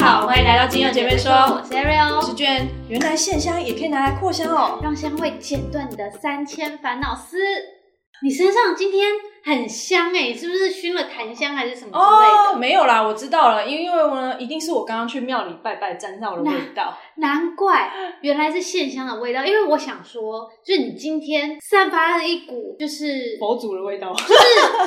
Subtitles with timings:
[0.00, 2.68] 好，欢迎来到金友姐妹说，我是我 Ariel，是娟。
[2.88, 4.78] 原来线香也可以拿来扩香哦。
[4.80, 7.36] 让香味剪断你的三千烦恼丝。
[8.22, 9.06] 你身上今天
[9.44, 12.52] 很香哎、是不是熏了檀香还是什么之类的？
[12.52, 16.96] 哦，没有啦，我知道了，因为呢，一定是我刚刚去庙里拜拜沾到的味道。
[17.16, 17.90] 难怪
[18.20, 24.12] 原来是线香的味道，因为我想说，就是你今天散发了一股就是佛祖的味道。
[24.18, 24.34] 就是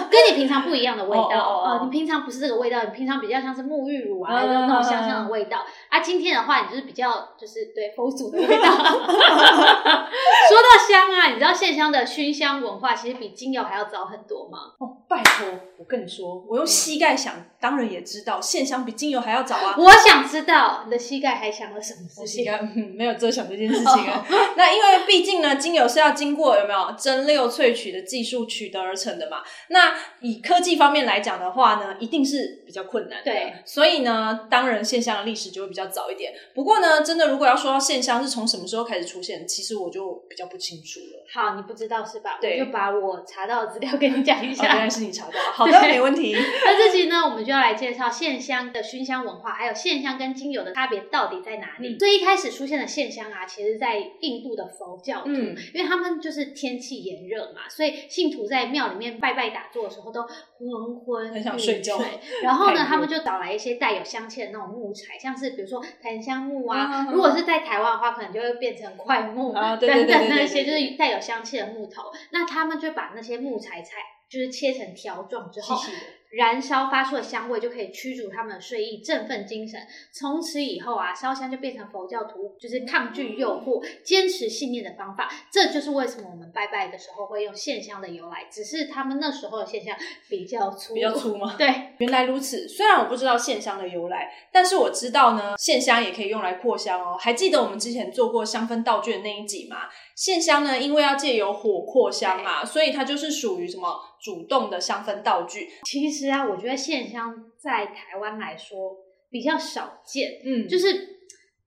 [0.09, 1.23] 跟你平常不一样的味道。
[1.23, 5.66] 哦哦哦哦呃，你平常不是这个味道，你平常比较像是沐浴乳啊，嗯就是那种香香的味道。
[6.01, 8.51] 啊，今天的话，你就是比较就是对佛祖的味道。
[8.73, 14.57] 说到香啊，你知道线香的熏香文化其实比精油还要早很多吗？
[14.79, 19.75] 哦，拜托，我跟你说，我用膝盖想，当然也知道线香比精油还要早啊。
[19.79, 22.21] 我想知道你的膝盖还想了什么事情？
[22.21, 24.25] 我膝盖、 嗯、没有遮想这件事情啊。
[24.55, 29.43] 那因为毕竟呢，精油是要经过有没有蒸馏萃取的技术取得而成的嘛。
[29.69, 33.31] 那以科技方面来讲的话呢，一定是比较困难的。
[33.31, 36.34] 对，所以呢，当然线香的历史就会比较早一点。
[36.56, 41.25] 不过呢，真的如果要说到线香是从什么时候开始出现，其实我就比较不清楚了。
[41.33, 42.38] 好，你不知道是吧？
[42.42, 44.80] 对我就把我查到的资料跟你讲一下，原下。
[44.80, 46.33] 来是你查到， 好的，没问题。
[46.33, 51.95] 那这期呢，我们就要来介绍线香的熏香文化，还有线香跟精油的差别到底在哪里。
[51.95, 62.08] 嗯最一开始出现的线香啊，其实在印度的佛教徒，嗯因为他们就是天气炎热嘛，所以信徒在庙里面拜拜打坐的时候都昏昏很想睡觉睡
[62.44, 72.11] 然后呢， 他们就找来一些带有香气的那种木材，像是比如说檀香木啊，啊如果是在台湾的话，可能就会变成块木等等那些，就是带有香气的木头。
[72.31, 73.97] 那他们就把那些木材菜
[74.29, 79.79] 就是切成条状之后，细细的燃烧发出的香味就可以驱逐他们的睡意，振奋精神。
[80.11, 85.29] 从此以后啊，烧香就变成佛教徒就是抗拒诱惑、坚持信念的方法。
[85.52, 88.45] 这就是为什么我们拜拜的时候会用线香的由来。
[88.49, 89.95] 只是他们那时候的线香
[90.29, 91.55] 比较粗，比较粗吗？
[91.57, 97.17] 对，原来如此，虽然我不知道线香的由来，但是我知道呢，线香也可以用来扩香哦。
[97.19, 99.89] 还记得我们之前做过香氛道具的那一集吗？
[100.16, 105.70] 线香呢，因为要借由火扩香嘛，所以它就是属于什么主动的香氛道具。
[105.83, 108.98] 其实啊，我觉得线香在台湾来说
[109.30, 111.20] 比较少见，嗯，就是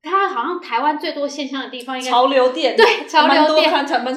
[0.05, 3.73] 它好像台湾最多线香的地方应该潮流店，对潮流店。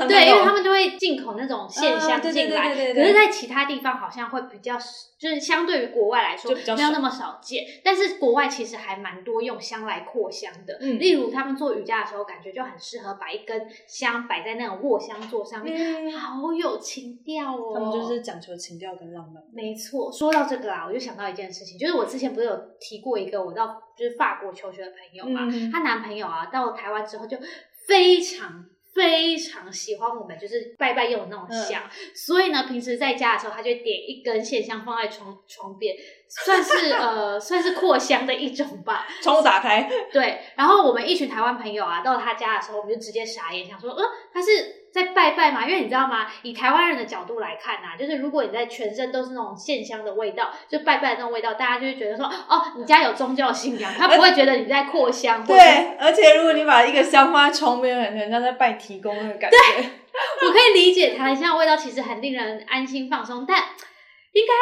[0.08, 4.76] 对，因为他们们就会进口那种线香进来，可是，在其他地方好像会比较，
[5.20, 7.64] 就是相对于国外来说没有那么少见。
[7.84, 11.00] 但是国外其实还蛮多用香来扩香的，嗯。
[11.00, 17.74] 例如他们做瑜伽的时候，感觉就很适合把一根香摆在那种卧香座上面，嗯，好有情调哦。
[17.76, 19.44] 他们就是讲求情调跟浪漫。
[19.54, 25.72] 没错，说到这个啊，我就想到一件事情，就是我之前不是有提过一个我到就是法国求学的朋友嘛，嗯。
[25.72, 27.38] 她男朋友啊到台湾之后就
[27.88, 31.84] 非常非常喜欢我们就是拜拜用的那种香，
[32.16, 35.96] 所以呢，平时在家的时候，他就点一根线香放在床床边，
[36.28, 39.06] 算是呃算是扩香的一种吧。
[39.22, 44.04] 窗户打开，对，然后我们一群台湾朋友啊，到他家的时候，我们就直接傻眼，想说，呃，
[44.34, 44.50] 他是
[44.98, 45.64] 在拜拜嘛？
[45.68, 46.26] 因为你知道吗？
[46.42, 55.46] 以台湾人的角度来看啊，就是如果你在全身都是那种线香的味道，就拜拜的那种味道，大家就会觉得说，哦，你家有宗教信仰， 他不会觉得你在扩香。
[55.46, 59.58] 对，而且如果你把一个香放在窗边，很人家在拜提公那个感觉。
[59.78, 59.90] 对
[60.48, 63.60] 我可以理解檀香的味道其实很令人安心放松，但
[64.34, 64.54] 应该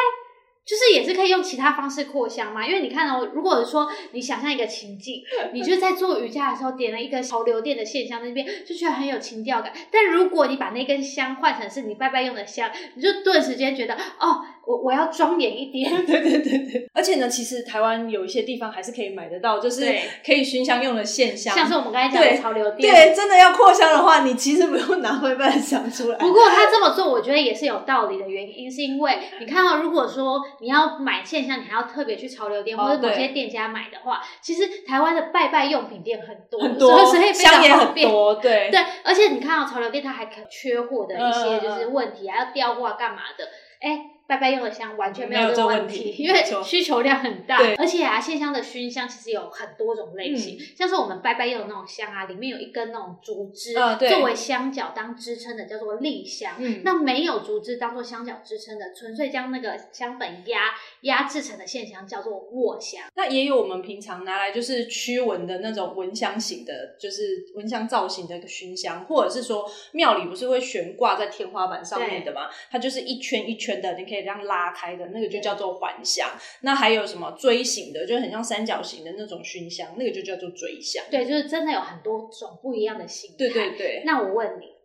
[0.66, 2.66] 就是也是可以用其他方式扩香嘛。
[2.66, 5.22] 因为你看哦，如果说你想象一个情境，
[5.54, 9.72] 你就在做瑜伽的时候点了一根潮流店的线香那边，就觉得很有情调感。
[9.90, 15.90] 但如果你把那根香换成是你拜拜用的香，你就顿时间觉得哦，我我要庄严一点。
[16.04, 19.86] 对对对对，而且呢，其实台湾有一些地方还是可以买得到，就是
[20.24, 26.18] 可以熏香用的线香，像是我们刚才讲的潮流店，对，真的要扩香的话，你其实不用拿回拜的香出来。
[26.18, 38.08] 不过他这么做，我觉得也是有道理的原因，是因为你看到，如果说你要买线香，你还要特别去潮流店哦或者某些店家买的话，其实台湾的拜拜用品店很多，很多 所以非常香也方便。
[38.08, 43.44] 很多，对对，而且你看到潮流店，它还可缺货的一些就是问题，还要调货啊干嘛的？
[43.78, 47.74] 哎，拜拜用的香完全没没有这个问题因为需求量很大对。
[47.76, 56.54] 而且啊，线香的熏香其实有很多种类嗯型，像是我们拜拜用的那种香啊，里面有一根那种竹枝、作为香脚当支撑的，叫做立香。
[56.58, 63.02] 嗯那没有竹枝当做香脚支撑的，纯粹将那个香粉压压制成的线香叫做卧香。
[63.14, 72.48] 那也有我们平常拿来就是驱蚊的那种蚊香型的，就是蚊香造型的一个熏香，或者是说庙里不是会悬挂在天花板上面的嘛？
[72.70, 76.28] 它就是一圈一圈的，你可以这样拉开的那个就叫做环香。
[76.60, 81.04] 那还有什么锥形的，就很像三角形的那种熏香，那个就叫做锥香。
[81.10, 83.36] 对，就是真的有很多种不一样的形态。
[83.38, 84.75] 对对对，那我问你，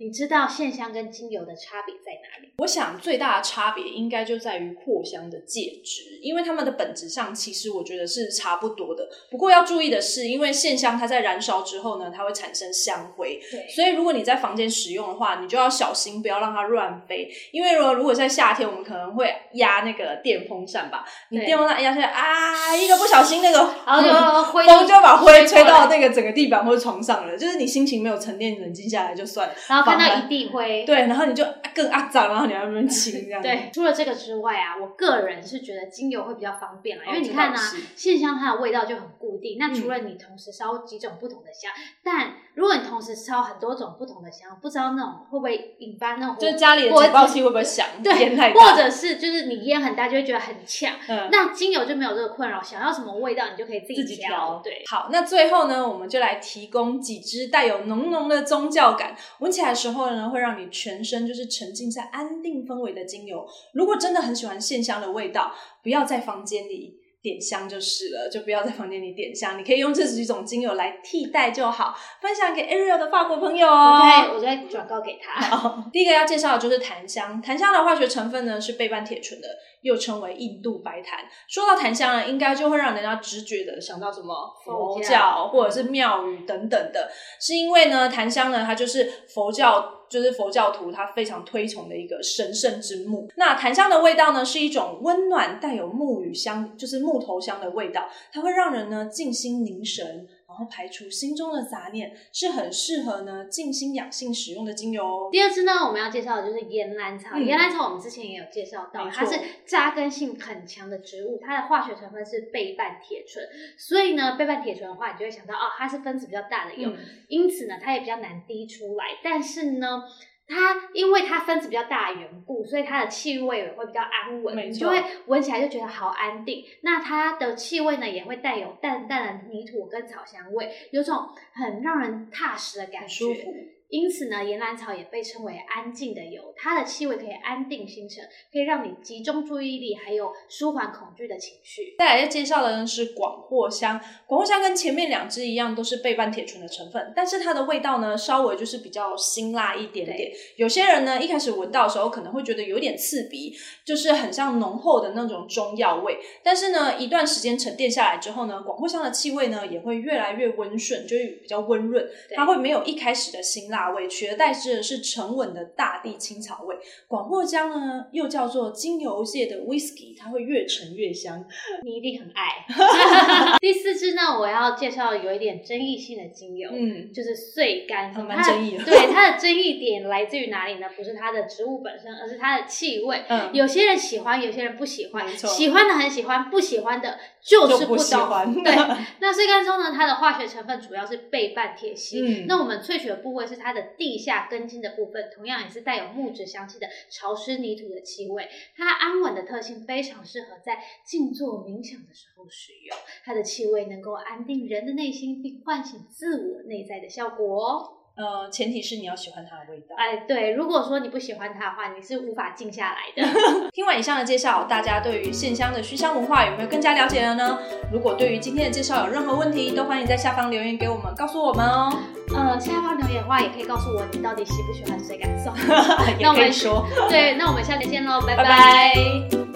[0.00, 2.54] 你知道线香跟精油的差别在哪里？
[2.56, 9.06] 我想最大的差别应该就在于扩香的介质，因为它们的本质上其实我觉得是差不多的。
[9.30, 17.30] 不过要注意的是，因为线香它在燃烧之后呢，它会产生香灰，对所以如果你在房间使用的话，你就要小心不要让它乱飞。
[17.52, 30.84] 因为如果如果在夏天，我们可能会压那个电风扇吧，你电风扇压下来啊，一个不小心那个 然后风就把灰吹到那个整个地板或者床上了，就是你心情没有沉淀冷静下来就算了，然后看到一地灰。
[30.84, 31.44] 对，然后你就
[31.74, 33.48] 更肮脏，然后你还在那边亲这样子。
[33.48, 39.56] 对，除了这个之外啊，我个人是觉得精油会比较方便啦，因为哦你看啊这倒是，线香它的味道就很固定。
[39.58, 41.70] 那除了嗯你同时烧几种不同的香，
[42.02, 47.86] 但如果你同时烧很多种不同的香，不知道那种会不会引发那种就是家里的警报器会不会响？
[48.02, 50.92] 对或者是就是你烟很大就会觉得很呛。
[51.08, 51.28] 嗯。
[51.30, 54.28] 那精油就没有这个困扰，想要什么味道你就可以自自己调。
[54.30, 63.46] 调对，好，那最后呢，我们就来提供几支带有浓浓的宗教感，闻起来的时候呢，会让你全身就是沉浸在安定氛围的精油。
[63.72, 71.94] 如果真的很喜欢线香的味道，不要在房间里点香就是了，就不要在房间里点香，你可以用这几种精油来替代就好。
[72.20, 74.00] 分享给 Ariel 的法国朋友我哦。
[74.02, 75.90] 再我再转告给他。
[75.90, 77.40] 第一个要介绍的就是檀香。
[77.40, 79.48] 檀香的化学成分呢是倍半铁醇的，
[79.82, 81.20] 又称为印度白檀。
[81.48, 84.34] 说到檀香呢，应该就会让人家直觉的想到什么
[84.64, 87.10] 佛教或者是庙宇等等的，
[87.40, 89.96] 是因为呢，檀香呢它就是佛教。
[90.10, 93.30] 就是佛教徒他非常推崇的一个神圣之木。
[93.36, 105.28] 那檀香的味道呢，是一种温暖带有木语香，就是木头香的味道，它会让人呢静心凝神，然后排除心中的杂念，是很适合呢静心养性使用的精油哦。
[105.30, 107.30] 第二支呢，我们要介绍的就是岩兰草。
[107.34, 113.44] 嗯岩兰草我们之前也有介绍到，没错它是扎根性很强的植物，它的化学成分是倍半铁醇，
[113.78, 116.98] 所以呢，倍半铁醇的话，你就会想到哦，它是分子比较大的油，嗯
[117.28, 119.04] 因此呢，它也比较难滴出来。
[119.22, 120.02] 但是呢，
[120.50, 126.64] 它因为它分子比较大的缘故，所以它的气味也会比较安稳，你就会闻起来就觉得好安定。
[126.82, 133.08] 那它的气味呢，也会带有淡淡的泥土跟草香味，有种很让人踏实的感觉。
[133.08, 133.54] 舒服。
[133.90, 141.96] 因此呢，岩兰草也被称为安静的油，它的气味可以安定心神，可以让你集中注意力，还有舒缓恐惧的情绪。
[141.98, 150.30] 再来要介绍的呢是广藿香，广藿香跟前面两支一样，都是倍半铁醇的成分，但是它的味道呢稍微就是比较辛辣一点点。
[150.56, 153.52] 有些人呢一开始闻到的时候可能会觉得有点刺鼻，
[153.84, 156.16] 就是很像浓厚的那种中药味。
[156.44, 166.76] 但是呢，一段时间沉淀下来之后呢，广藿香的气味呢也会越来越温顺，就是比较温润，它会没有一开始的辛辣味，取而代之的是沉稳的大地青草味。
[167.08, 171.42] 广藿香呢又叫做精油界的 whisky，它会越沉越香。
[171.82, 172.66] 你一定很爱。
[173.60, 180.86] 第四支呢，我要介绍有一点争议性的精油，嗯，就是碎干很它蛮争议的对它的争议点来自于哪里呢？
[180.96, 183.24] 不是它的植物本身，而是它的气味。
[183.28, 185.26] 嗯有些人喜欢，有些人不喜欢。
[185.28, 188.14] 喜欢的很喜欢，不喜欢的就是就不喜。
[188.14, 188.74] 欢对，
[189.20, 192.20] 那碎干中呢，它的化学成分主要是倍半铁烯。
[192.20, 198.48] 嗯那我们萃取的部位是它的地下根茎的部分，同样也是带有木质香气的潮湿泥土的气味。
[198.76, 207.96] 它安稳的特性非常适合在静坐冥想的时候使用，它的气味能够安定人的内心，并唤醒自我内在的效果哦。
[208.16, 209.94] 呃，前提是你要喜欢它的味道。
[209.96, 213.26] 哎，对，如果说你不喜欢它的话，你是无法静下来的。
[213.72, 217.58] 听完以上的介绍，大家对于线香的熏香文化有没有更加了解了呢？
[217.92, 221.92] 如果对于今天的介绍有任何问题，都欢迎在下方留言给我们，告诉我们哦。
[222.32, 225.52] 呃，下方留言的话，也可以告诉我你到底喜不喜欢水感受。
[226.20, 229.49] 那我们说，对，那我们下期见喽，拜拜拜。